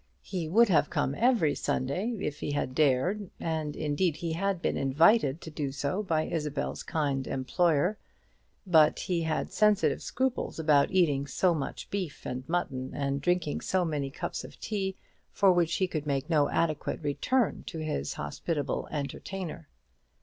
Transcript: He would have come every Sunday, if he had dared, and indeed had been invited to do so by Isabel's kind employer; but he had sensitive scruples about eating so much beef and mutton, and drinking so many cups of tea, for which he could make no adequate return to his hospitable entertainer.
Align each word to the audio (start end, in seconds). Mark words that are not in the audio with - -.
He 0.23 0.47
would 0.49 0.67
have 0.67 0.89
come 0.89 1.13
every 1.15 1.53
Sunday, 1.53 2.07
if 2.19 2.39
he 2.39 2.53
had 2.53 2.73
dared, 2.73 3.29
and 3.39 3.75
indeed 3.75 4.15
had 4.33 4.59
been 4.59 4.75
invited 4.75 5.41
to 5.41 5.51
do 5.51 5.71
so 5.71 6.01
by 6.01 6.23
Isabel's 6.23 6.81
kind 6.81 7.27
employer; 7.27 7.99
but 8.65 8.97
he 9.01 9.21
had 9.21 9.51
sensitive 9.53 10.01
scruples 10.01 10.57
about 10.57 10.89
eating 10.89 11.27
so 11.27 11.53
much 11.53 11.87
beef 11.91 12.25
and 12.25 12.49
mutton, 12.49 12.95
and 12.95 13.21
drinking 13.21 13.61
so 13.61 13.85
many 13.85 14.09
cups 14.09 14.43
of 14.43 14.59
tea, 14.59 14.95
for 15.31 15.51
which 15.51 15.75
he 15.75 15.85
could 15.85 16.07
make 16.07 16.31
no 16.31 16.49
adequate 16.49 17.03
return 17.03 17.63
to 17.67 17.77
his 17.77 18.13
hospitable 18.15 18.87
entertainer. 18.89 19.67